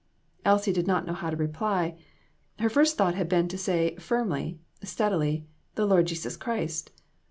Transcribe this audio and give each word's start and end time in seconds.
Elsie 0.43 0.73
did 0.73 0.87
not 0.87 1.05
know 1.05 1.13
how 1.13 1.29
to 1.29 1.35
reply; 1.37 1.95
her 2.57 2.69
first 2.71 2.97
thought 2.97 3.13
had 3.13 3.29
been 3.29 3.47
to 3.47 3.55
say 3.55 3.95
firmly, 3.97 4.57
steadily 4.81 5.45
"The 5.75 5.85
Lord 5.85 6.07
Jesus 6.07 6.35
Christ." 6.35 6.89